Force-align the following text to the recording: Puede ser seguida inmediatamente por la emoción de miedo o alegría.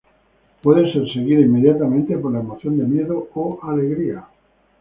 Puede 0.63 0.91
ser 0.91 1.03
seguida 1.13 1.41
inmediatamente 1.41 2.17
por 2.17 2.31
la 2.33 2.39
emoción 2.39 2.75
de 2.75 2.85
miedo 2.85 3.29
o 3.35 3.59
alegría. 3.61 4.25